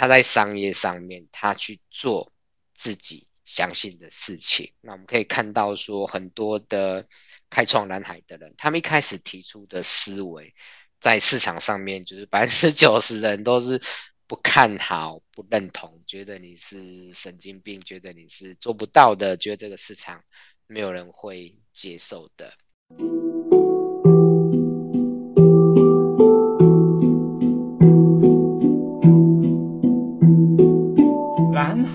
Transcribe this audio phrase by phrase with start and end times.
[0.00, 2.32] 他在商业上面，他去做
[2.74, 4.72] 自己相信的事情。
[4.80, 7.06] 那我们可以看到说，很多的
[7.50, 10.54] 开创蓝海的人，他们一开始提出的思维，
[11.00, 13.78] 在市场上面就是百分之九十人都是
[14.26, 20.24] 不看好、不认同，觉得你是神经病，觉得你是做不到的，觉得这个市场
[20.66, 22.50] 没有人会接受的。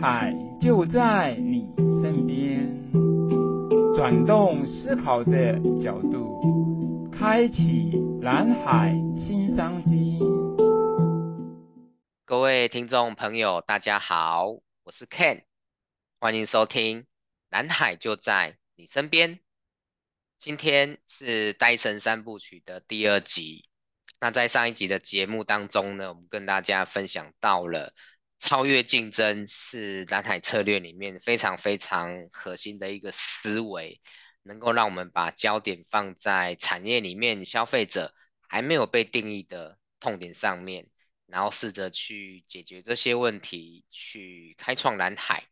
[0.07, 1.67] 海就在你
[1.99, 2.91] 身边，
[3.95, 7.09] 转动思考的角度。
[7.11, 7.91] 开启
[8.21, 10.19] 蓝海新商机。
[12.23, 14.45] 各位听众朋友，大家好，
[14.83, 15.41] 我是 Ken，
[16.19, 17.07] 欢迎收听
[17.49, 19.39] 蓝海就在你身边。
[20.37, 23.67] 今天是戴森三部曲的第二集。
[24.21, 27.91] 那在上一集的节目当中呢，我们跟大家分享到了
[28.38, 34.01] 超越竞争是蓝海策略里面非常非常核心的一个思维。
[34.48, 38.13] 能够让我们把焦点放在产业里面消费者
[38.48, 40.87] 还没有被定义的痛点上面，
[41.26, 45.48] 然后试着去解决这些问题，去开创蓝海。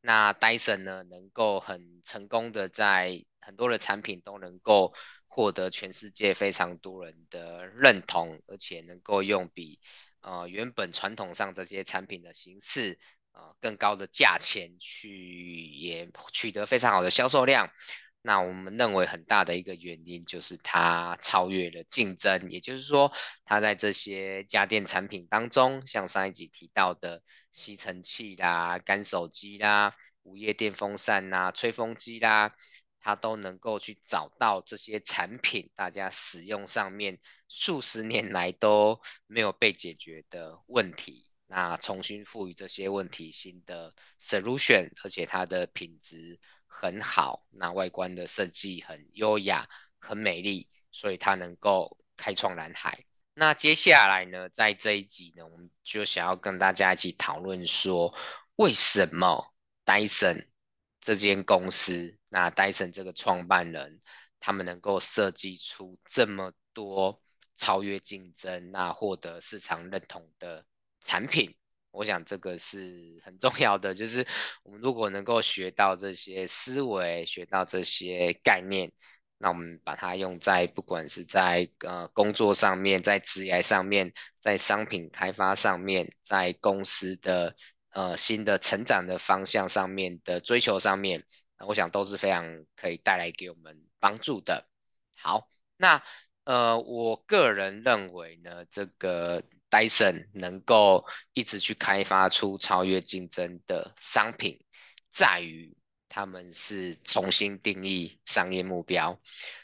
[0.00, 4.94] 那 Dyson 呢，能够很成功的在很多的产品都能够
[5.26, 9.80] 获得全世界非常多人的认同，而且能够用比
[10.24, 12.98] 呃原本传统上这些产品的形式
[13.32, 17.70] 呃更高的价钱去也取得非常好的销售量。
[18.26, 23.12] 那我们认为很大的一个原因就是它超越了竞争，也就是说，
[23.44, 32.56] 它在这些家电产品当中，像上一集提到的吸尘器啦、干手机啦、无叶电风扇啦、吹风机啦，
[33.04, 46.40] 它都能够去找到这些产品大家使用上面数十年来都没有被解决的问题，那重新赋予这些问题新的 solution，而且它的品质。
[46.76, 49.68] 很好，那外观的设计很优雅，
[50.00, 53.04] 很美丽，所以它能够开创蓝海。
[53.32, 58.12] 那接下来呢，在这一集呢，我们就想要跟大家一起讨论说，
[58.56, 59.54] 为什么
[59.86, 60.48] Dyson
[61.00, 64.00] 这间公司，那戴森这个创办人，
[64.40, 67.20] 他们能够设计出这么多
[67.54, 70.66] 超越竞争、那获得市场认同的
[71.00, 71.54] 产品。
[71.92, 74.26] 我想这个是很重要的，就是
[74.64, 78.90] 我们如果能够学到这些思维，学到这些概念，
[79.38, 87.54] 那我们把它用在不管是在呃工作上面，在职业上面，在商品开发上面，在公司的
[87.90, 91.24] 呃新的成长的方向上面的追求上面，
[91.66, 94.66] 我想都是非常可以带来给我们帮助的。
[95.16, 96.02] 好，那
[96.44, 99.42] 呃我个人认为呢，这个。
[99.70, 104.64] Dyson 能够一直去开发出超越竞争的商品，
[105.10, 105.76] 在于
[106.08, 109.20] 他们是重新定义商业目标，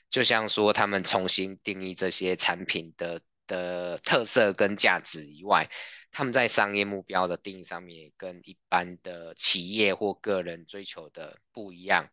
[0.08, 5.70] 就像说他们重新定义这些产品的的特色跟价值以外，
[6.10, 12.10] 他们在商业目标的定义上面跟一般的企业或个人追求的不一样。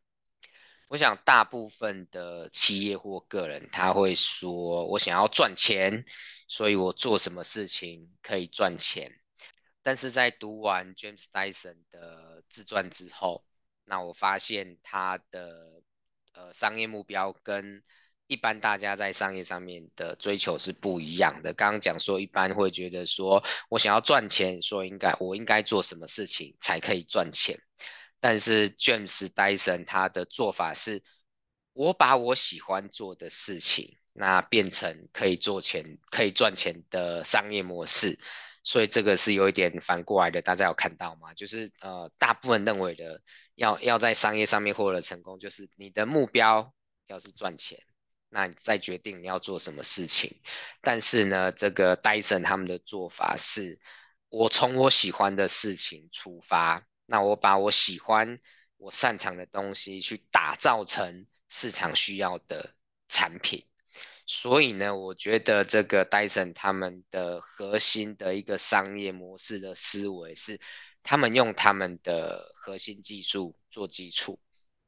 [0.88, 6.06] 我想大部分的企业或个人他会说，我想要赚钱。
[6.50, 9.12] 所以我做什么事情可以赚钱，
[9.84, 13.44] 但是在读完 James Dyson 的自传之后，
[13.84, 15.82] 那我发现他的
[16.32, 17.84] 呃商业目标跟
[18.28, 21.54] 一般大家在商业上面的追求是不一样的。
[21.54, 27.60] 刚刚讲说，一般会觉得说我想要赚钱，说应该我应该做什么事情才可以赚钱，
[28.20, 31.04] 但是 James Dyson 他的做法是，
[31.74, 33.98] 我把我喜欢做的事情。
[34.20, 38.18] 那变成可以做钱、可以赚钱的商业模式，
[38.64, 40.42] 所以这个是有一点反过来的。
[40.42, 41.36] 大家有看到吗？
[41.36, 43.22] 就是呃，大部分认为的
[43.54, 46.74] 要要在商业上面获得成功，就是你的目标
[47.06, 47.78] 要是赚钱，
[48.30, 50.40] 那你再决定你要做什么事情。
[50.82, 53.80] 但是呢，这个 Dyson 他们的做法是，
[54.30, 58.40] 我从我喜欢的事情出发，那我把我喜欢、
[58.78, 62.74] 我擅长的东西去打造成市场需要的
[63.08, 63.66] 产品。
[64.26, 70.60] 所以呢，我觉得这个 Dyson 他们的核心的一个商业模式的思维是，
[71.02, 74.38] 他们用他们的核心技术做基础，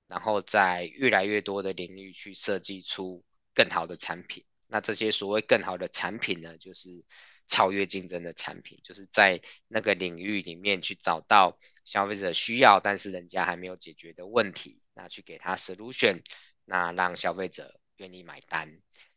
[0.07, 3.24] 然后在越来越多的领域去设计出
[3.59, 4.45] 更好的产品。
[4.67, 7.03] 那这些所谓更好的产品呢，就是
[7.47, 16.21] 超越竞争的产品，就是在那个领域里面去找到消费者需要，但是人家还没有解决的问题，那去给他 solution，
[16.63, 18.73] 那让消费者愿意买单。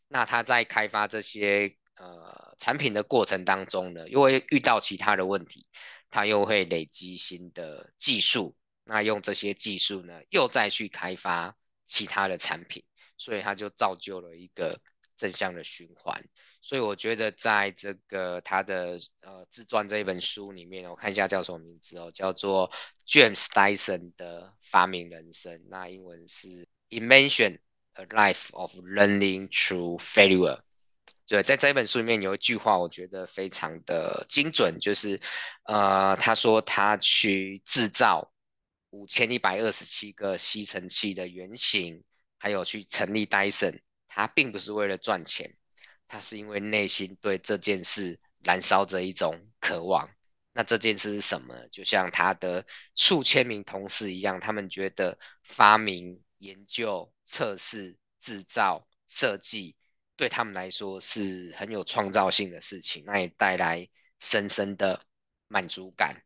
[0.08, 5.66] 那他在开发这些呃产品的过程当中呢，又会遇到其他的问题，
[6.10, 11.54] 他又会累积新的技术，那用这些技术呢，又再去开发
[11.86, 12.82] 其他的产品，
[13.22, 14.80] 所以他就造就了一个
[15.16, 16.20] 正向的循环。
[16.60, 22.70] 所以我觉得，在这个他的呃自传这一本书里面，我看一下叫什么名字哦，叫做
[23.06, 27.58] James Dyson 的发明人生，那英文是 Invention
[27.94, 30.60] A Life of Learning Through Failure。
[31.26, 35.20] 对，在这一本书里面有一句话，我觉得非常的精准，就是
[35.64, 38.32] 呃他说他去制造
[38.90, 42.04] 五千一百二十七个吸尘器的原型，
[42.42, 43.78] 还有去成立 Dyson，
[44.08, 45.56] 他并不是为了赚钱。
[46.08, 50.10] 他是因为内心对这件事燃烧着一种渴望，
[50.52, 51.68] 那这件事是什么？
[51.68, 52.66] 就像他的
[52.96, 59.76] 数千名同事一样，他们觉得发明、研究、测试、制造、设计
[60.16, 63.88] 对他们来说是很有创造性的事情，那也带来
[64.18, 65.06] 深深的
[65.46, 66.24] 满足感。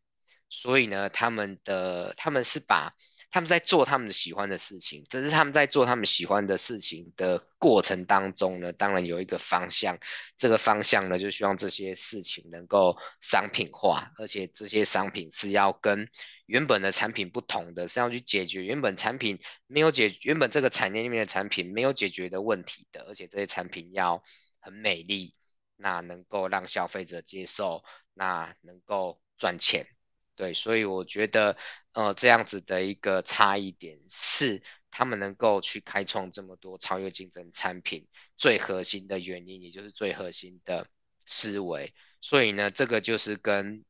[0.49, 2.97] 所以呢，他们的他们是把。
[3.31, 9.99] 他们在做他们喜欢的事情，只是他们在做他们喜欢的事情的过程当中呢，当然有一个方向，
[10.37, 16.09] 这个方向呢，就希望这些事情能够商品化，而且这些商品是要跟
[16.47, 24.23] 原本的产品不同的，是要去解决原本产品没有解，原本这个产业里面的产品没有解决的问题的，而且这些产品要
[24.61, 25.35] 很美丽，
[25.77, 27.83] 那能够让消费者接受，
[28.15, 29.87] 那能够赚钱。
[30.37, 31.57] 对，所以我觉得，
[31.93, 38.07] 呃，这样子的一个差异点是他们能够去开创这么多超越竞争产品
[38.37, 40.87] 最核心的原因，也就是最核心的
[41.25, 41.95] 思维。
[42.21, 43.83] 所以呢，这个就是跟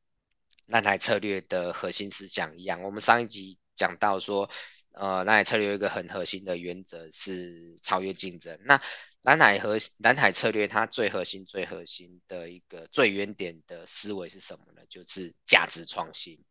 [0.66, 2.82] 那台策略的核心思想一样。
[2.82, 4.48] 我们上一集讲到说，
[4.93, 8.56] 呃，蓝海策略有一个很核心的原则是超越竞争。
[8.64, 8.81] 那
[9.26, 14.82] 蓝海和蓝海策略，它最核心、最核心的一个最原点的思维是什么呢？
[14.88, 16.44] 就是价值创新。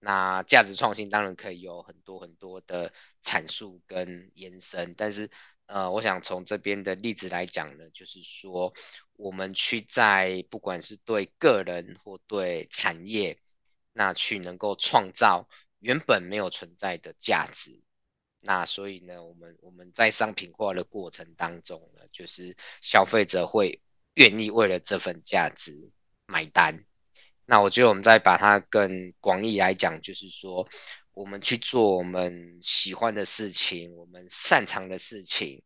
[0.00, 2.92] 那价值创新当然可以有很多很多的
[3.22, 5.30] 阐述跟延伸，但是
[5.66, 8.74] 呃，我想从这边的例子来讲呢，就是说
[9.12, 13.38] 我们去在不管是对个人或对产业，
[13.92, 15.48] 那去能够创造
[15.78, 17.80] 原本没有存在的价值。
[18.40, 23.82] 那所以呢，我们我们在商品化的过程当中呢，就是消费者会
[24.14, 25.90] 愿意为了这份价值
[26.24, 26.84] 买单。
[27.44, 30.68] 那我觉得我们再把它更广义来讲，就是说
[31.14, 35.62] 我们去做我们喜欢的事情，我们擅长的事情。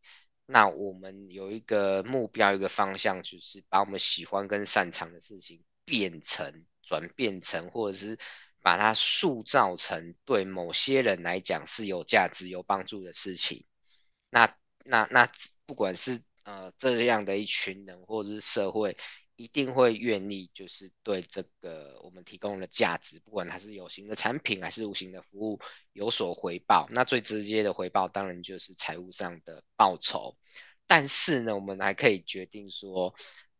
[0.47, 8.17] 那我们有一个目标，一个方向，就是把我们喜欢跟擅长的事情变成、转变成，或者是。
[8.63, 13.63] 把它塑造成对某些人来讲是有价值、有帮助的事情。
[14.29, 15.29] 那、那、那，
[15.65, 18.97] 不管是呃这样的一群人，或者是社会，
[19.35, 25.59] 一定会愿意就是对这个我们提供的价值，不管它是有形的产品还是无形的服务，
[25.91, 26.87] 有所回报。
[26.89, 30.37] 那最直接的回报当然就是财务上的报酬。
[30.87, 33.13] 但是呢，我们还可以决定说，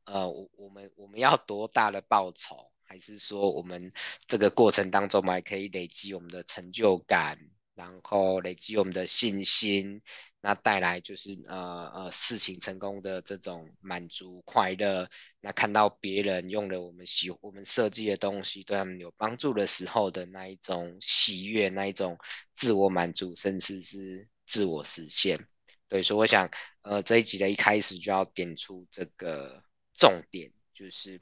[0.06, 2.72] 呃，我我们我们要多大的报酬？
[2.94, 3.92] 还是说，我们
[4.28, 7.40] 这个过程当中，我们还可以累积我们的成就感，
[7.74, 10.00] 然后累积我们的信心，
[10.42, 15.10] 那带来就是呃呃事情成功的这种满足快乐。
[15.42, 22.16] 那看到别人用了我们喜我们设计的东西，对他们有帮助的时候的那一种喜悦，那一种
[22.54, 25.44] 自我满足，甚至是自我实现。
[25.88, 26.48] 对，所以我想，
[26.84, 29.64] 呃，这一集的一开始就要点出这个
[29.96, 31.20] 重点，就是。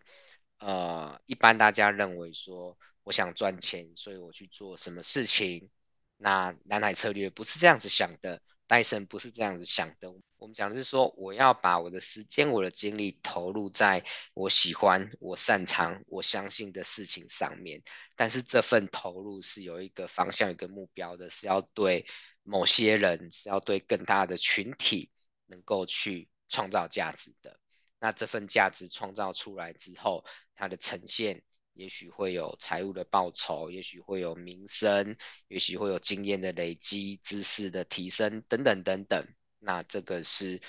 [0.62, 5.70] 呃，一般大家认为说，我想赚钱，所以我去做什么事情。
[6.18, 10.14] 那南海策略不是这样子想的，戴森不是这样子想的。
[10.38, 17.82] 我们讲的是说，我要把我的时间、我的精力投入在我喜欢、我擅长、我相信的事情上面。
[18.16, 22.06] 但是这份投入是有一个方向、一个目标的，是要对
[22.44, 25.10] 某些人，是要对更大的群体
[25.48, 27.60] 能够去创造价值的。
[28.04, 31.44] 那这份价值创造出来之后，它的呈现
[31.74, 35.16] 也许会有财务的报酬，也许会有名声，
[35.48, 39.24] 也许会有经验的累积、知识的提升等等等等。
[39.60, 40.60] 那这个是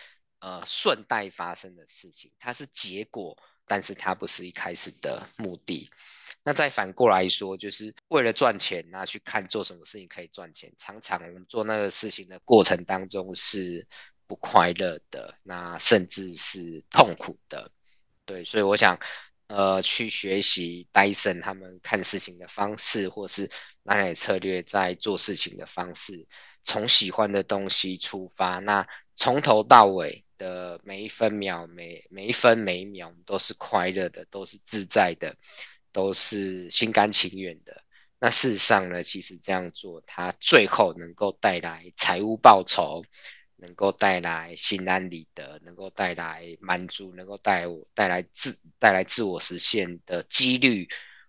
[0.41, 3.35] 呃顺带发生的事情，它是结果，
[3.65, 5.89] 但是它不是一开始的目的。
[6.45, 10.71] 那再反过来说，就是为了赚钱，那去看做什么事情可以赚钱。
[10.77, 13.89] 常常我们做那个事情的过程当中是。
[14.33, 17.71] 不快乐的，那甚至是痛苦的，
[18.25, 18.99] 对，所以我想，
[19.49, 23.47] 呃，去学习戴森他们看事情的方式，或是
[23.83, 26.27] 蓝海策略在做事情的方式，
[26.65, 35.37] 从喜欢的东西出发，那从头到尾的每一分秒、每每一分每一秒都是快乐的，都是自在的，
[35.93, 37.85] 都是心甘情愿的。
[38.19, 43.05] 那事实上呢，其实这样做，它最后能够带来财务报酬，
[43.63, 50.87] 能够带来心安理得，能够带来满足，能够带我带来自带来自我实现的几率，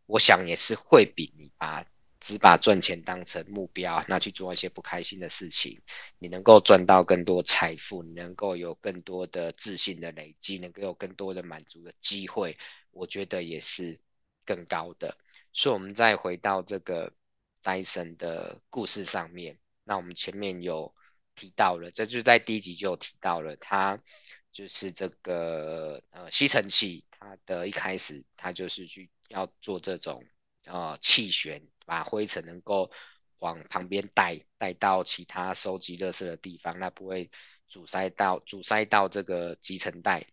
[0.08, 1.86] 我想也是会比你把。
[2.26, 5.78] 只把赚钱当成目标，那去做一些不开心的事情，
[6.20, 12.58] 你能够赚到更多财富，你能够有更多的自信的累积，能够有更多的满足的机会，
[12.92, 14.00] 我觉得也是
[14.46, 15.14] 更高的。
[15.52, 17.12] 所以，我们再回到这个
[17.62, 20.96] 戴森的故事上面，那我们前面有
[21.36, 24.00] 提到了，这就是在第一集就有提到了，它
[24.52, 30.26] 就是这个呃吸尘器，它的一开始它就是去要做这种
[30.66, 31.62] 呃气旋。
[31.86, 32.90] 把灰尘能够
[33.40, 37.30] 往旁边带，带到其他收集垃圾的地方，那不会
[37.68, 40.26] 阻塞到阻塞到这个集尘袋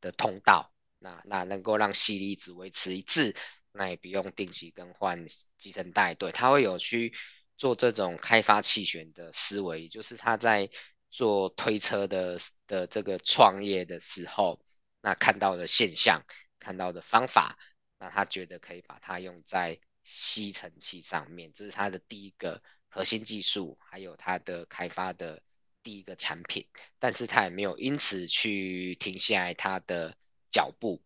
[0.00, 3.36] 的通道，那那能够让吸力值维持一致，
[3.70, 5.26] 那也不用定期更换
[5.58, 6.14] 集尘袋。
[6.14, 7.12] 对，它会有去
[7.56, 10.70] 做这种开发气旋的思维，就是他在
[11.10, 14.60] 做推车的的这个创业的时候，
[15.00, 16.22] 那看到的现象，
[16.58, 17.58] 看到的方法，
[17.98, 19.78] 那他觉得可以把它用在。
[20.08, 25.42] 吸尘器上面，这是他的第一个核心技术，还有它的开发的
[25.82, 26.64] 第一个产品。
[27.00, 30.16] 但是他也没有因此去停下来他的
[30.48, 31.02] 脚步。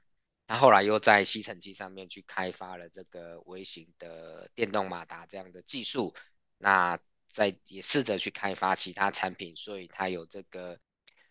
[0.46, 6.14] 他后来又在吸尘器上面去开发了这个微型的电动马达这样的技术。
[6.62, 6.98] 那
[7.30, 10.78] 在也试着去开发其他产品，所以他有这个，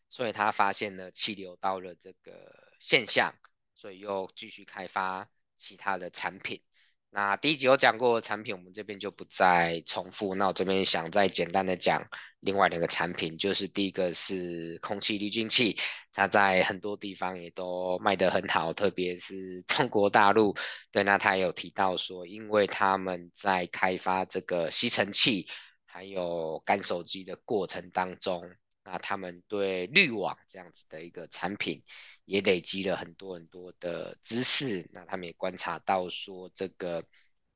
[0.09, 3.35] 所以他发现了气流到了这个现象，
[3.75, 6.63] 所以又继续开发其他的产品。
[7.11, 10.35] 那第一集有讲过的产品，我们这边就不再重复。
[10.35, 12.07] 那我这边想再简单的讲
[12.39, 15.75] 另外两个产品，就是第一个是空气滤净器，
[16.13, 20.55] 它在很多地方也都卖得很好，特别是中国大陆。
[20.91, 25.47] 对，那他也有提到说，因为他们在开发这个吸尘器
[25.87, 28.43] 还有干手机的过程当中，
[28.83, 31.81] 那他们对滤网这样子的一个产品。
[32.29, 37.03] 也累积了很多很多的知识，那他们也观察到说，这个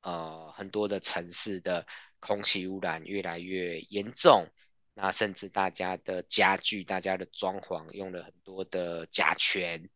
[0.00, 1.86] 呃很多的城市的
[2.18, 4.44] 空气污染越来越严重，
[4.92, 9.88] 那甚至大家的家具、大家的装潢用了很多的甲醛，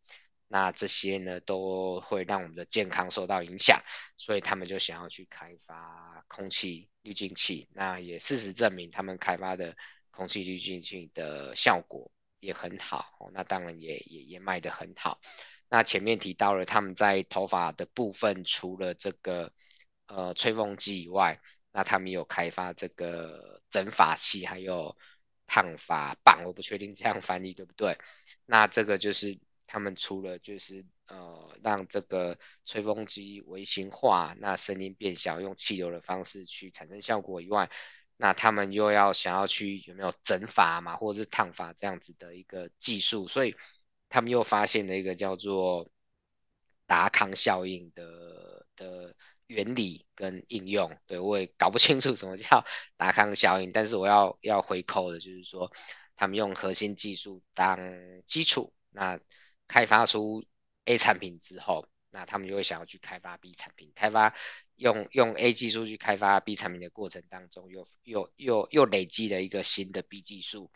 [0.47, 3.82] 那这些呢都会让我们的健康受到影响，
[4.16, 9.76] 所以他们就想要去开发空气滤净器，那也事实证明，他们开发的
[10.12, 12.08] 空气滤净器的效果。
[12.40, 15.21] 也很好，那当然也也也卖得很好。
[15.68, 19.52] 那前面提到了他们在头发的部分，除了这个
[20.07, 21.40] 呃吹风机以外，
[21.73, 24.97] 那他们有开发这个整发器，还有
[25.47, 27.99] 烫发棒，我不确定这样翻译对不对。
[28.47, 37.71] 那这个就是他们除了就是呃让这个吹风机微型化，那声音变小，用气流的方式去产生效果以外。
[38.20, 43.54] 那他们又要想要去有没有整发嘛，或者是烫发这样子的一个技术，所以
[44.08, 45.88] 他们又发现了一个叫做
[46.84, 49.14] 达康效应的的
[49.46, 50.98] 原理跟应用。
[51.06, 52.64] 对，我也搞不清楚什么叫
[52.96, 55.70] 达康效应，但是我要要回扣的就是说，
[56.16, 57.78] 他们用核心技术当
[58.26, 59.20] 基础，那
[59.68, 60.44] 开发出
[60.87, 64.34] A 产品之后，那他们就会想要去开发 B 产品，开发。
[64.78, 70.70] 用用 A 技术去开发 B 产品的过程当中，又又又又累积了一个新的 B 技术。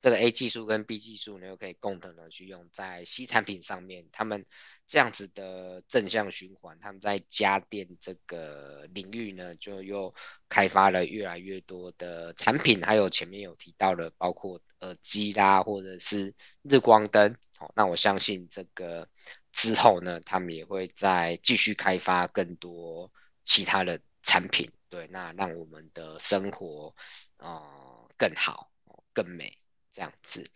[0.00, 4.04] 这个 A 技术跟 B 技术呢，又可以共同的去用在 C 产品上面。
[4.10, 4.44] 他们
[4.84, 10.12] 这样子的正向循环，他们在家电这个领域呢，就又
[10.48, 12.82] 开发了越来越多的产品。
[12.82, 17.36] 还有前面有提到的，包括耳机啦，或者是日光灯。
[17.56, 19.08] 好，那我相信这个
[19.52, 23.12] 之后呢，他们也会再继续开发更多。
[23.44, 26.94] 其他的产品，对，那让我们的生活，
[27.38, 28.70] 呃，更好，
[29.12, 29.58] 更美，
[29.90, 30.50] 这样子。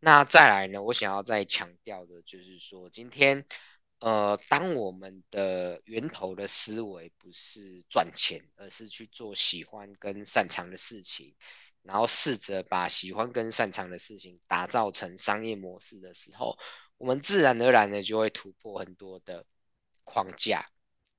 [0.00, 3.44] 那再来呢，我想要再强调的就是说，今天，
[3.98, 11.34] 呃，当我们的源头的思维不是赚钱，而是去做喜欢跟擅长的事情，
[11.82, 16.56] 然后试着把喜欢跟擅长的事情打造成商业模式的时候，
[16.96, 19.44] 我们自然而然的就会突破很多的
[20.04, 20.70] 框架。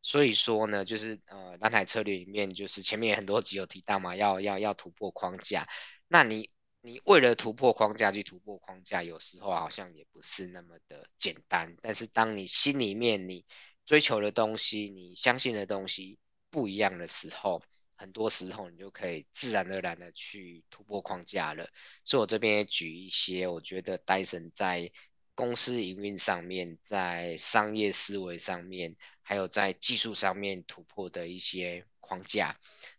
[0.02, 5.68] 所以说呢，就是呃，蓝海策略里面，就是前面很多集有提到嘛，要要要突破框架。
[6.08, 6.50] 那你
[6.82, 11.76] 你为了突破框架去突破框架，有时候好像也不是那么的简单。
[11.82, 13.46] 但是当你心里面你
[13.86, 16.18] 追求的东西，你相信的东西
[16.50, 17.62] 不一样的时候，
[17.96, 21.68] 很多时候你就可以自然而然的去突破框架了。
[22.06, 24.90] 所以我这边也举一些，我觉得戴森在
[25.40, 32.58] 公司营运上面，在商业思维上面，还有在技术上面突破的一些框架。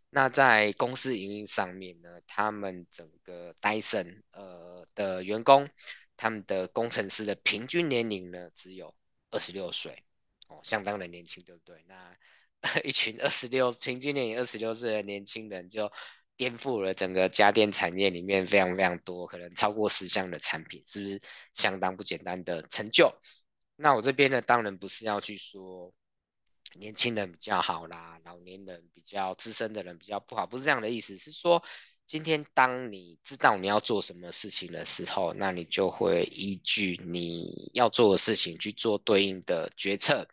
[0.09, 5.69] 那在公司营运上面呢，他们整个戴森呃的员工，
[6.17, 8.95] 他们的工程师的平均年龄呢只有
[9.31, 10.03] 二十六岁，
[10.49, 11.85] 哦，相当的年轻，对不对？
[11.87, 12.17] 那
[12.85, 15.93] 一群二十六，平均年龄二十六岁的年轻人，就
[16.41, 21.21] 颠覆了整个家电产业里面非常非常多，可能超过十项的产品，是不是
[21.53, 23.13] 相当不简单的成就？
[23.77, 25.93] 那我这边呢，当然不是要去说
[26.79, 31.63] 年轻人比较好啦，老年人比较资深的人比较不好，不是这样的意思，是说
[32.07, 40.27] 今天当你知道你要做什么事情的时候，那你就会依据你要做的事情去做对应的决策。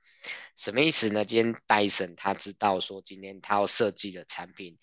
[0.56, 1.26] 什么意思呢？
[1.26, 4.78] 今天戴森他知道说，今天他要设计的产品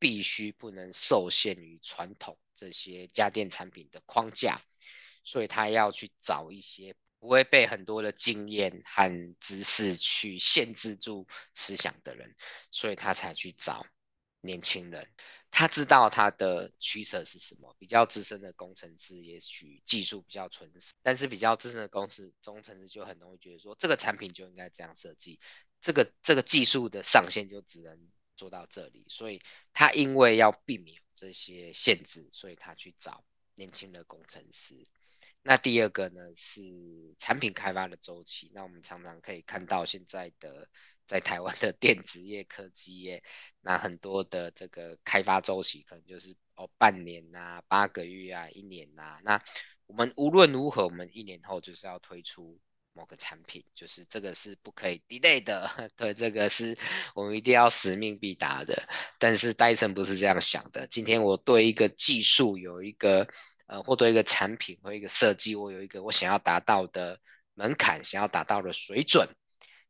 [0.00, 4.60] 必须不能受限于传统这些家电产品的框架，
[5.22, 12.34] 所以他要去找一些不会被很多的经验和知识去限制住思想的人，
[12.72, 13.86] 所以他才去找
[14.40, 15.06] 年轻人。
[15.52, 25.40] 他知道他的取舍是什么，比较资深的工程师也许技术比较纯熟，但是比较资深的公司工程师就很容易觉得说，这个产品就应该这样设计，
[25.80, 27.98] 这个这个技术的上限就只能
[28.40, 29.42] 做到这里，所以
[29.74, 33.22] 他因为要避免这些限制，所以他去找
[33.54, 34.86] 年轻的工程师。
[35.42, 40.70] 那第二个呢，是产品开发的周期，那我们常常可以看到现在的。
[41.06, 43.24] 在台湾的 电子业、科技业，
[43.60, 49.20] 那很多的这个开发周期可能就是哦半年呐、啊、八个月啊、一年呐、啊。
[49.24, 49.42] 那
[49.86, 52.60] 我们无论如何，我们一年后就是要推出
[52.92, 55.70] 某个产品，就是这个是不可以 delay 的。
[55.96, 56.76] 对，这个是
[57.14, 58.88] 我们一定要使命必达的。
[59.18, 60.86] 但是戴森不是这样想的。
[60.88, 63.26] 今天我对一个技术有一个
[63.66, 67.20] 呃，或对一个产品或一个设计，我有一个我想要达到的
[67.54, 69.28] 门槛，想要达到的水准。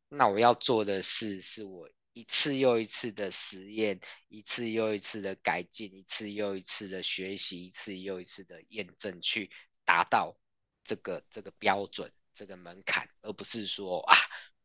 [0.07, 9.49] 那我要做的事，是我一次又一次的实验，一次又一次的改进，一次又一次的学习，一次又一次的验证，去
[9.85, 10.37] 达到
[10.83, 14.15] 这个这个标准，这个门槛，而不是说啊，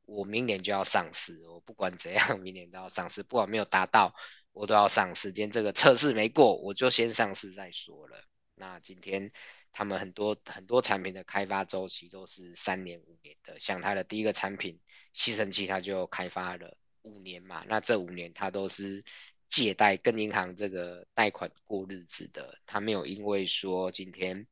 [0.04, 4.14] 我明年就要上市，我不管怎样，明年都要上市，不管没有达到，
[4.52, 5.32] 我都要上市。
[5.32, 8.24] 今天这个测试没过，我就先上市再说了。
[8.54, 9.32] 那今天。
[9.78, 14.80] 他们很多很多产品的开发周期都是三年五年的，像他的第一个产品
[15.12, 17.62] 吸尘器，他就开发了五年嘛。
[17.68, 19.04] 那这五年他都是
[19.50, 24.46] 借贷跟银行这个贷款过日子的，他没有因为说今天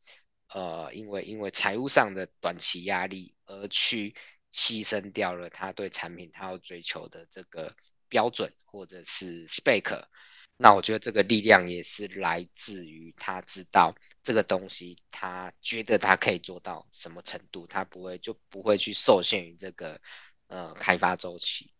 [0.53, 4.15] 呃因为因为财务上的短期压力而去
[4.53, 7.75] 牺牲掉了他对产品他要追求的这个
[8.09, 10.03] 标准或者是 spec。
[10.57, 20.01] 那我觉得这个力量也是来自于他知道这个东西，他觉得他可以做到什么程度，他不会就不会去受限于这个
[20.47, 21.73] 呃开发周期。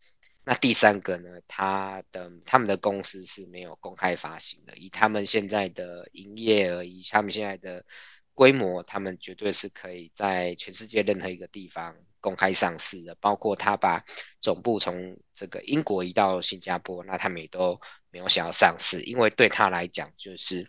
[0.43, 7.87] 那第三个呢，他的他们的公司是没有公开发行的，以他们现在的营业而已，他们现在的
[8.35, 14.05] 规模，他们绝对是可以在全世界任何一个地方公开上市的，包括他把
[14.41, 20.69] 总部从这个英国移到新加坡，那他们也都没有想要上市，因为对他来讲，就是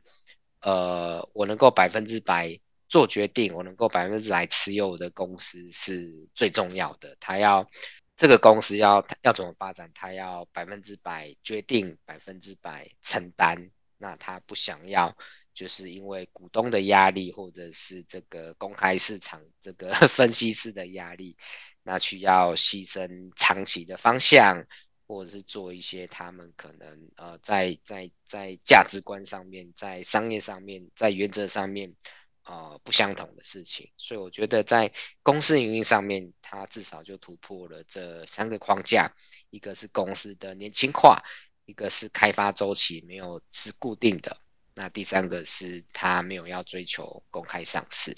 [0.62, 7.18] 呃，我能够百分之百做决定，我能够百分之百持有我的公司是最重要的。
[7.20, 7.68] 他要
[8.16, 13.72] 这个公司要要怎么发展，他要百分之百决定，百分之百承担。
[13.98, 15.18] 那他不想要。
[15.56, 21.36] 就是因为股东的压力，或者是这个公开市场这个 分析师的压力，
[21.82, 24.64] 那需要牺牲长期的方向，
[25.08, 31.96] 或者是做一些他们可能呃在在在价值观上面，在商业上面，在原则上面
[32.44, 33.90] 呃不相同的事情。
[33.96, 34.92] 所以我觉得在
[35.24, 39.10] 公司营运上面，它至少就突破了这三个框架：
[39.52, 41.24] 一个是公司的年轻化，
[41.66, 44.45] 一个是开发周期没有是固定的。
[44.78, 48.14] 那第三个是他没有要追求公开上市，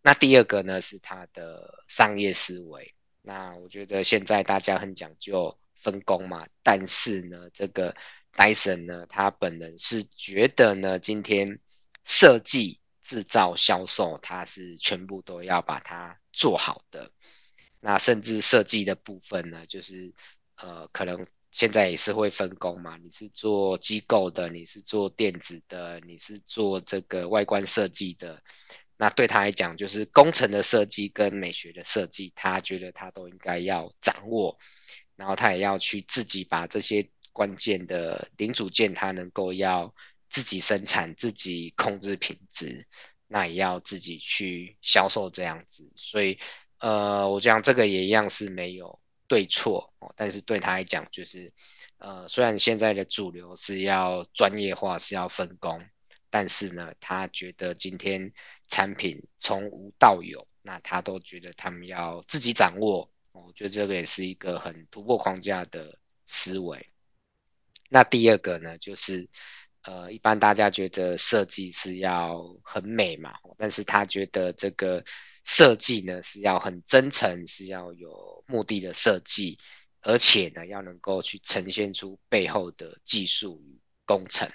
[0.00, 2.94] 那第二个呢是他的商业思维。
[3.20, 7.94] 那我觉得现在大家很讲究分工嘛，但是呢，这个
[8.34, 11.60] 戴森呢，他本人是觉得呢，今天
[12.04, 17.12] 设计、制造、销售，他是全部都要把它做好的。
[17.80, 20.10] 那甚至设计的部分呢，就是
[20.56, 21.26] 呃，可能。
[21.52, 28.42] 现在也是会分工嘛，你是做机构的，你是做电子的，你是做这个外观设计的。
[28.96, 34.58] 那对他来讲，就是工程的设计跟美学的设计，他觉得他都应该要掌握。
[35.14, 39.94] 然后他也要去自己把这些关键的零组件，它能够要
[40.30, 42.84] 自己生产、自己控制品质，
[43.28, 45.92] 那也要自己去销售这样子。
[45.96, 46.38] 所以，
[46.78, 48.98] 呃，我讲这个也一样是没有
[49.32, 51.50] 对错哦，但是对他来讲，就是
[51.96, 55.82] 呃，虽然现在的主流是要专业化，是要分工，
[56.28, 58.30] 但是呢，他觉得今天
[58.68, 63.10] 产品从无到有，那他都觉得他们要自己掌握。
[63.32, 66.86] 我觉得这个也是一个很突破框架的思维。
[67.88, 69.26] 那第二个呢，就是
[69.84, 75.02] 呃，一般大家觉得设计是要很美嘛，但是他觉得这个
[75.44, 79.58] 设计呢是要很真诚，是要有目的的设计，
[80.00, 84.48] 而且呢要能够去呈现出背后的技术与工程。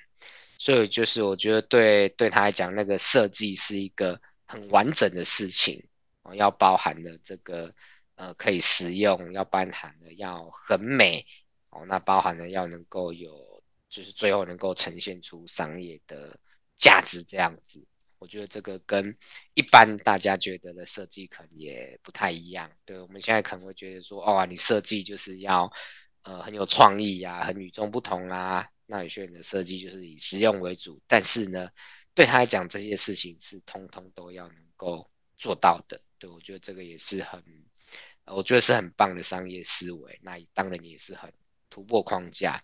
[0.59, 5.83] 所以就是我觉得对对他来讲，那个设计是一个很完整的事情
[6.23, 7.73] 哦，要包含了这个。
[8.19, 11.23] 呃，可以实用，要包含的要很美
[11.69, 16.35] 哦，那包含的要能够有，就是最后能够呈现出商业的
[16.75, 17.85] 价值这样子。
[18.19, 19.15] 我觉得这个跟
[19.53, 22.71] 一般大家觉得的设计可能也不太一样。
[22.85, 25.71] 对，我们现在可能会觉得说，哦，你设计就是要
[26.23, 28.69] 呃很有创意呀，很与众不同啦。
[28.85, 31.69] 那有些人的设计就是以实用为主，但是呢，
[32.13, 36.01] 对他来讲，这些事情是通通都要能够做到的。
[36.17, 37.43] 对，我觉得这个也是很。
[38.29, 41.31] 我觉得是很棒的商业思维，那当然也是很
[41.69, 42.61] 突破框架。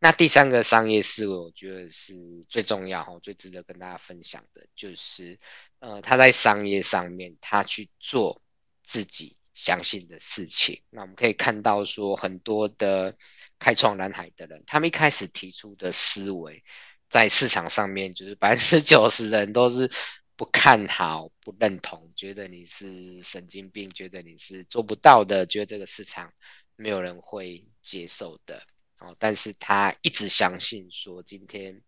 [0.00, 2.14] 那第三个商业思维，我觉得是
[2.48, 5.38] 最重要、最值得跟大家分享的，就是
[5.78, 8.40] 呃，他在商业上面，他去做
[8.82, 10.82] 自己相信的事情。
[10.90, 13.14] 那我们可以看到说，很多的
[13.58, 16.64] 开创蓝海的人，他们一开始提出的思维，
[17.08, 19.88] 在市场上面，就是百分之九十的人都是。
[20.36, 26.32] 不看好，不认同，觉得你是神经病，觉得你是做不到的，觉得这个市场
[26.76, 28.62] 没有人会接受的。
[29.00, 31.80] 哦，但是他一直相信说，今天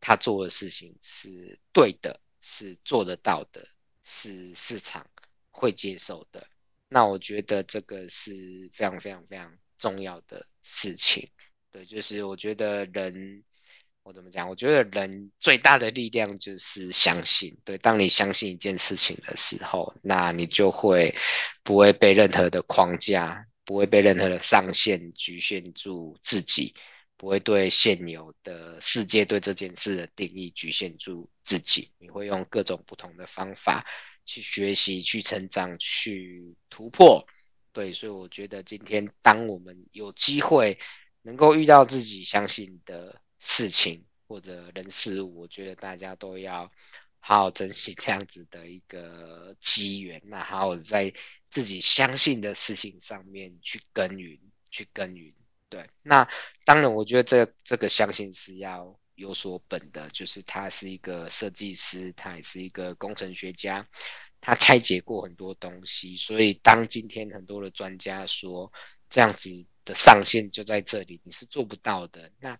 [0.00, 3.66] 他做的事情是对的，是做得到的，
[4.02, 5.06] 是市场
[5.50, 6.46] 会接受的。
[6.88, 11.28] 那我觉得这个是非常非常非常重要的事情。
[11.72, 13.42] 对，就是我觉得人。
[14.02, 14.48] 我怎么讲？
[14.48, 17.58] 我觉得人最大的力量就是相信。
[17.64, 21.12] 对，当你相信一件事情的时候，那你就会
[21.64, 26.74] 不会被任何的框架，不会被任何的上限局限住自己，
[27.18, 31.92] 不会对现有的世界对这件事的定义局限住自己。
[31.98, 33.86] 你会用各种不同的方法
[34.24, 37.22] 去学习、去成长、去突破。
[37.74, 40.78] 对，所以我觉得今天当我们有机会
[41.20, 43.20] 能够遇到自己相信的。
[43.38, 46.72] 事情或者人事物，我觉得大家都要
[47.28, 51.12] 好好珍惜这样子的一个机缘，那好好在
[51.50, 54.38] 自己相信的事情上面去耕耘，
[54.70, 55.34] 去耕耘。
[55.68, 56.28] 对，那
[56.64, 63.84] 当然，我觉得这这个相信是要有所本的，就是他是一个设计师，他也是一个工程学家，
[64.40, 68.72] 他拆解过很多东西，所以当今天很多的专家说
[69.10, 69.50] 这样子
[69.84, 72.56] 的上限就在这里，你是做不到的，那。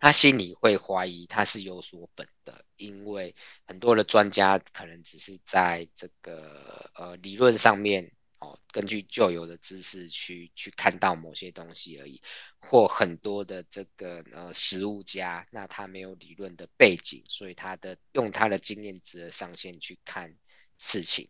[0.00, 3.36] 他心里会怀疑他是有所本的，因为
[3.66, 12.22] 很多的专家可能只是在这个呃理论上面哦，根据旧有的知识去去看到某些东西而已，
[12.58, 20.34] 或很多的这个呃实物家，那他没有理论的背景，所以他的用他的经验值的上限去看
[20.78, 21.28] 事情，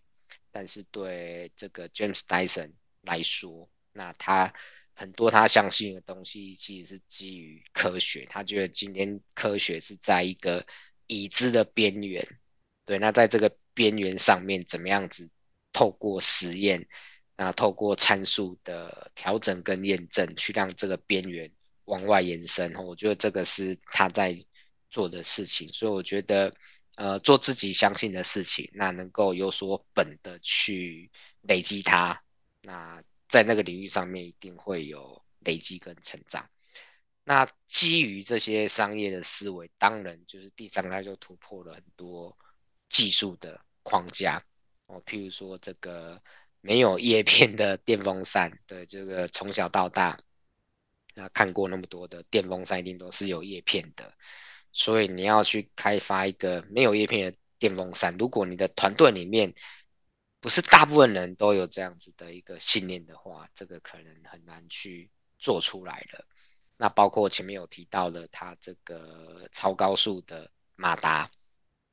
[0.53, 4.55] 但是对这个 James Dyson 来说，那他。
[5.01, 8.27] 很多他相信的东西，其实是基于科学。
[8.27, 10.67] 他觉得今天科学是在一个
[11.09, 12.25] 已知的边缘，
[12.85, 12.97] 对。
[13.01, 15.29] 那在这个边缘上面，怎么样子
[15.73, 16.87] 透过实验，
[17.37, 21.51] 那透过参数的调整跟验证，去让这个边缘
[21.87, 22.73] 往外延伸。
[22.77, 24.39] 我觉得这个是他在
[24.89, 25.69] 做的事情。
[25.73, 26.55] 所以我觉得，
[26.95, 32.23] 呃，做自己相信的事情，那能够有所本的去累积它，
[32.63, 33.03] 那。
[33.31, 36.49] 在那个领域上面一定会有累积跟成长。
[37.29, 42.35] 那基于这些商业的思维，当然就是第三个，它就突破了很多
[42.89, 44.43] 技术的框架
[44.87, 45.03] 哦。
[45.05, 46.19] 譬如说这个
[46.63, 50.17] 没有叶片的电风扇，对，这个从小到大，
[51.15, 54.11] 那看过那么多的电风扇，一定都是有叶片的。
[54.73, 59.53] 所以你要去开发一个没有叶片的电风扇，如果你的团队里面，
[60.41, 66.25] 不是大部分人都有这样子的一个信念的话，这个可能很难去做出来了。
[66.79, 71.29] 那包括前面有提到的，他这个超高速的马达，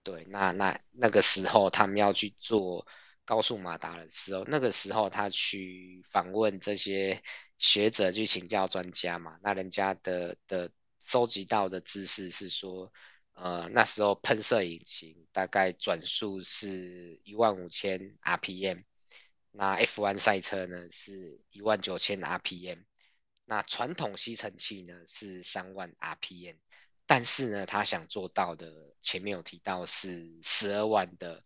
[0.03, 2.85] 对，那那那个时候他们要去做
[3.25, 7.19] 高速马达的时候，那个时候他去访问这些
[7.57, 10.71] 学者去请教专家嘛，那人家的的
[11.01, 12.93] 收集到的知识是说，
[13.33, 18.83] 呃，那时候喷射引擎大概转速是一万五千 RPM，
[19.51, 22.83] 那 F1 赛车呢是一万九千 RPM，
[23.45, 26.58] 那传统吸尘器呢是三万 RPM，
[27.05, 31.43] 但是呢，他想做到的前面有提到是十二万的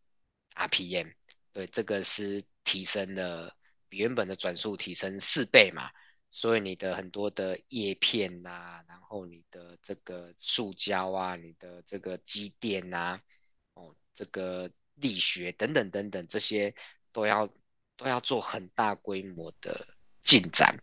[0.55, 1.11] RPM。
[1.51, 3.53] 对，这个是提升了
[3.89, 5.89] 比原本的转速提升四倍嘛，
[6.31, 13.19] 所以你的很多的叶片呐、啊，然后你的这个塑胶啊，你的这个机电呐，
[13.73, 16.73] 哦，这个力学等等等等，这些
[17.11, 17.51] 都要
[17.97, 19.87] 都要做很大规模的
[20.23, 20.77] 进展。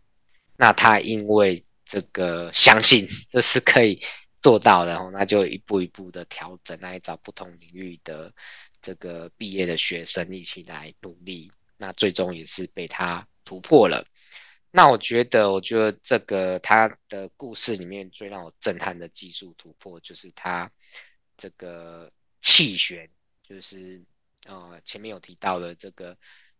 [0.57, 4.01] 那他因为这个相信这是可以
[4.41, 8.33] 做到的，哦，那就一步一步的调整，来找不同领域的。
[8.79, 14.05] 这个毕业的学生一起来努力，那最终也是被他突破了。
[14.71, 20.71] 那我觉得，我觉得这个他的故事里面最让我震撼的技术突破，就是他
[21.35, 23.09] 这个气旋，
[23.43, 24.01] 就是
[24.45, 26.15] 呃前面有提到的这个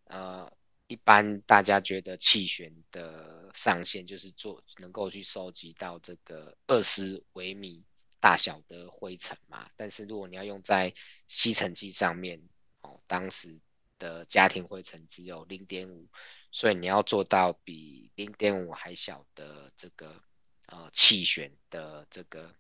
[0.06, 0.52] 呃，
[0.88, 7.84] 一般大家觉得气旋的上限就是做能够去收集到这个二十微米。
[8.20, 10.92] 大小的灰尘嘛，但是如果你要用在
[11.28, 12.42] 吸尘器上面，
[12.82, 13.56] 哦，当时
[14.00, 16.10] 的家庭灰尘只有零点五，
[16.52, 20.20] 所以你要做到比零点五还小的这个
[20.66, 22.54] 呃气旋的这个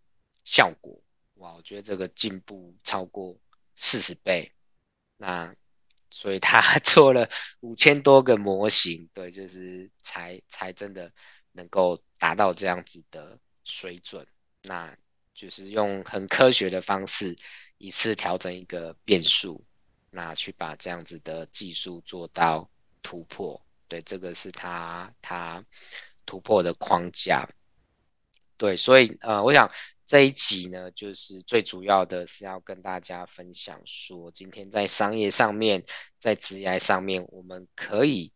[0.45, 1.01] 效果，
[1.33, 3.35] 哇，我觉得这个进步超过
[3.73, 4.51] 四十倍，
[5.17, 5.53] 那
[6.09, 11.11] 所以他 做了五千多个模型，对，就是才才真的
[11.51, 14.25] 能够达到这样子的水准，
[14.63, 14.95] 那。
[15.39, 17.37] 就是用很科学的方式，
[17.77, 19.63] 一次调整一个变数，
[20.09, 22.67] 那去把这样子的技术做到
[23.03, 23.63] 突破。
[23.87, 25.63] 对，这个是他他
[26.25, 27.47] 突破的框架。
[28.57, 29.71] 对，所以呃，我想
[30.07, 35.83] 这一集呢，就是最主要的是要跟大家分享说，今天在商业上面，
[36.17, 38.31] 在职业上面，我们可以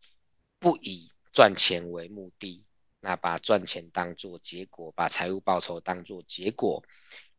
[0.58, 2.62] 不以赚钱为目的。
[3.00, 6.84] 那把赚钱当做结果，把财务报酬当做结果，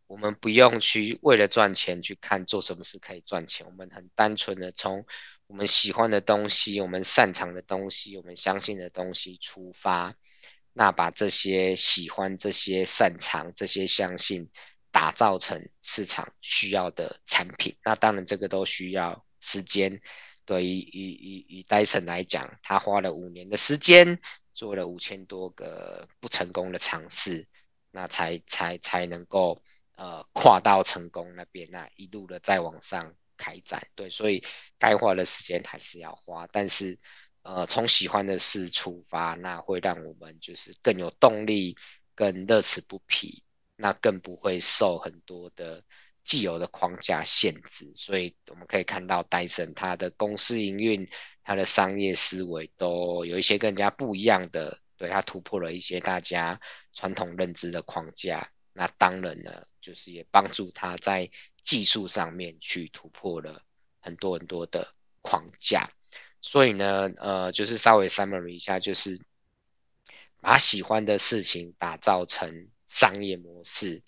[0.08, 5.06] 我们不用去为了赚钱去看做什么事可以赚钱，我们很单纯的从
[5.46, 10.15] 我们喜欢的东西、我们擅长的东西、我们相信的东西出发，
[10.74, 14.50] 那把这些喜欢、这些擅长、这些相信
[14.92, 17.76] 打造成市场需要的产品。
[17.84, 20.02] 那当然这个都需要时间。
[20.46, 24.20] 对于以以以戴森来讲，他花了五年的时间。
[24.56, 27.44] 做了五千多个不成功的尝试，
[27.90, 29.60] 那才才才能够
[29.96, 33.82] 呃跨到成功那边，那一路的再往上开展。
[33.96, 34.44] 对，所以
[34.78, 37.00] 该花的时间还是要花，但是
[37.44, 41.78] 呃从喜欢的事出发，那会让我们就是更有动力，
[42.16, 43.44] 更乐此不疲，
[43.78, 45.84] 那更不会受很多的
[46.24, 47.90] 既有的框架限制。
[47.96, 51.08] 所以我们可以看到戴森他的公司营运。
[51.46, 56.58] 他的商业思维都有一些更加不一样的，对，他突破了一些大家
[56.94, 58.50] 传统认知的框架。
[58.72, 59.52] 那当然呢，
[59.82, 61.30] 就是也帮助他在
[61.62, 63.62] 技术上面去突破了
[64.00, 65.86] 很多很多的框架。
[66.44, 69.20] 所以呢，呃，就是稍微 summary 一下，就是
[70.40, 74.04] 把喜欢的事情打造成商业模式。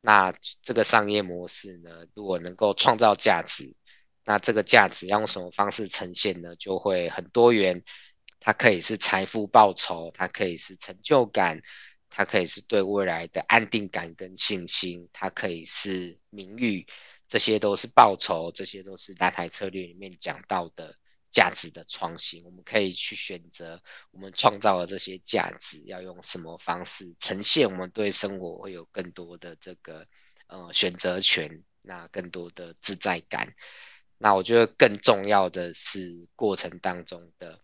[0.00, 3.76] 那这个商业模式呢，如果能够创造价值。
[4.24, 6.54] 那这个价值要用什么方式呈现呢？
[6.54, 7.82] 就会很多元，
[8.38, 11.60] 它可以是财富报酬，它可以是成就感，
[12.08, 16.86] 它可以是对未来的安定感跟信心，它可以是名誉，
[17.26, 20.94] 这些都是报酬，这些都是蓝海策略里面讲到的
[21.32, 22.44] 价值的创新。
[22.44, 30.06] 我们可以去选择我们创造的这些价值要用什么方式呈现，我们对生活会有更多的这个
[30.46, 33.52] 呃选择权，那更多的自在感。
[34.18, 37.58] 那我觉得更重要的是过程当中的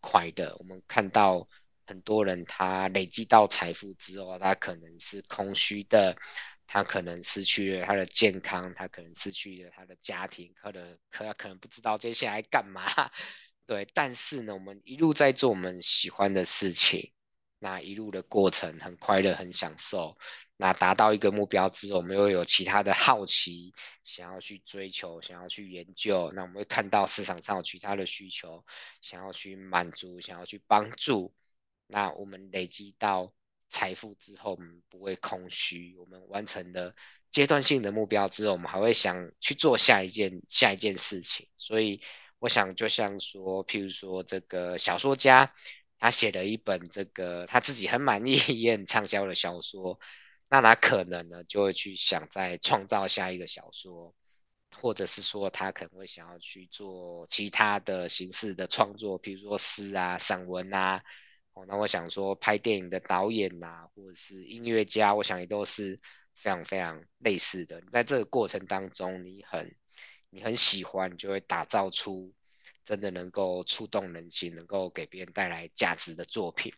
[0.00, 0.54] 快乐。
[0.58, 1.48] 我们看到
[1.86, 6.14] 很多人他累积到财富之后，他可能是空虚的，
[6.72, 12.82] 他可能失去了他的健康，他可能失去了他的家庭，可能可可能不知道接下来干嘛。
[13.66, 17.12] 对，但是呢，我们一路在做我们喜欢的事情，
[17.58, 20.16] 那一路的过程很快乐，很享受。
[20.56, 26.32] 那达到一个目标之后，我们又有其他的好奇，想要去追求，想要去研究。
[26.34, 28.64] 那我们会看到市场上有其他的需求，
[29.02, 31.34] 想要去满足，想要去帮助。
[31.86, 33.34] 那我们累积到
[33.72, 35.96] 财富之后，我们不会空虚。
[35.96, 36.94] 我们完成了
[37.30, 41.48] 阶段性的目标之后，我们还会想去做下一件下一件事情。
[41.56, 42.02] 所以
[42.38, 45.54] 我想就像说，譬如说这个小说家，
[45.98, 49.98] 他写了一本这个他自己很满意也很畅销的小说，
[50.50, 54.14] 那他可能呢就会去想再创造下一个小说，
[54.80, 61.02] 或者是说他可能会想要去做其他的形式的创作，譬如说诗啊、散文啊。
[61.54, 66.00] 哦，那我想说，拍电影的导演呐、或者是音乐家，我想也都是
[66.34, 67.78] 非常非常类似的。
[67.92, 69.76] 在这个过程当中，你很
[70.30, 72.32] 你很喜欢，就会打造出
[72.84, 76.72] 真的能够触动人心、能够给别人带来价值的作品。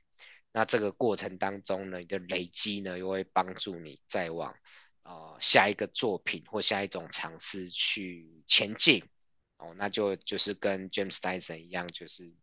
[0.50, 4.52] 那这个过程当中呢，你的累积呢，又会帮助你再往
[5.04, 9.04] 呃下一个作品或下一种尝试去前进。
[9.58, 12.34] 哦，那就就是跟 James Dyson 一样，就是。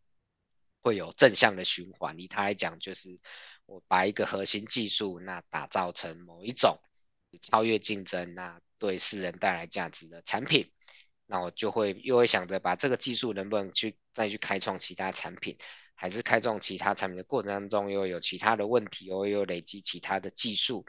[0.82, 3.20] 会有正向的循环，以他来讲，就是
[3.66, 6.80] 我把一个核心技术，那打造成某一种
[7.42, 10.72] 超越竞争，那对世人带来价值的产品，
[11.28, 15.56] 那我就会又会想着把这个技术能不能去再去开创其他产品，
[15.94, 20.86] 还是开创其他产品的过程当中又有其他的问题，又有累积其他的技术，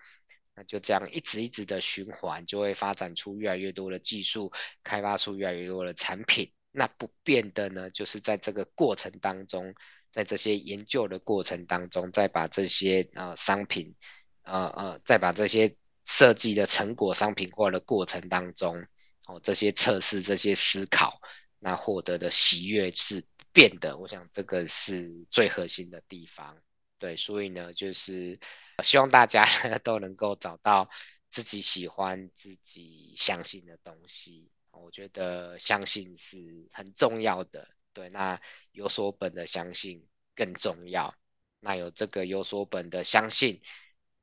[0.55, 4.51] 那就这样一直一直的循环，就会发展出越来越多的技术，
[4.83, 6.51] 开发出越来越多的产品。
[6.73, 9.75] 那不变的呢，就是在这个过程当中，
[10.11, 13.95] 在这些研究的过程当中，再把这些呃商品，
[14.43, 18.85] 呃呃，再把这些设计的成果商品化的过程当中，
[19.27, 21.21] 哦，这些测试、这些思考，
[21.59, 23.97] 那获得的喜悦是不变的。
[23.99, 26.57] 我想这个是最核心的地方。
[26.99, 28.39] 对，所以呢，就是
[28.83, 29.45] 希望大家
[29.85, 30.89] 都能够找到
[31.29, 34.51] 自己喜欢、自己相信的东西。
[34.73, 38.41] 我觉得相信是很重要的，对，那
[38.73, 41.15] 有所本的相信更重要。
[41.61, 43.61] 那有这个有所本的相信，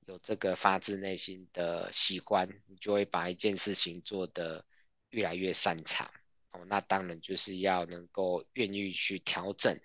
[0.06, 4.66] 有这个发自内心的喜欢，你就会把一件事情做得
[5.10, 6.12] 越来越擅长。
[6.52, 9.80] 哦，那当然就是要能够愿意去调整，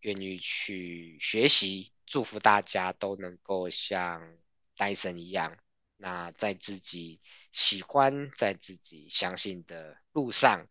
[0.00, 1.90] 愿意去学习。
[2.04, 4.36] 祝福大家都能够像
[4.76, 5.56] 戴森一样。
[6.02, 7.20] 那在自己
[7.52, 10.66] 喜欢、在自己相信的路上，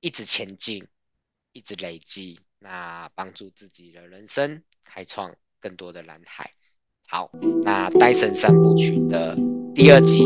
[0.00, 0.84] 一直前进，
[1.52, 6.50] 一直累积，那帮助自己的人生开创更多的蓝海。
[7.06, 7.30] 好，
[7.62, 9.38] 那戴森三部曲的
[9.76, 10.24] 第二集，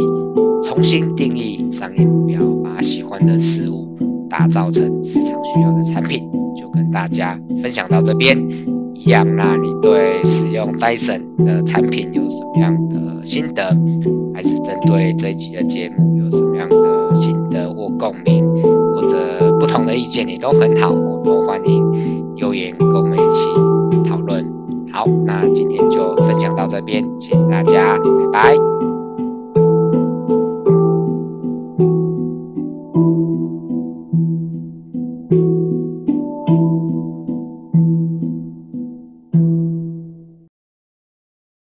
[0.63, 3.99] 重新定义商业目标，把喜欢的事物
[4.31, 6.21] 打造成市场需要的产品，
[6.57, 8.35] 就跟大家分享到这边
[8.99, 9.27] 一样。
[9.37, 13.65] 那你对使用 Dyson 的产品有什么样的心得？
[14.35, 18.47] 还是针对这一集的节目有什么样的心得或共鸣，
[18.95, 19.17] 或者
[19.59, 24.47] 不同的意见，你都很好，我都欢迎留言跟我们一起讨论。
[24.93, 27.99] 好，那今天就分享到这边，谢谢大家，
[28.33, 28.78] 拜拜。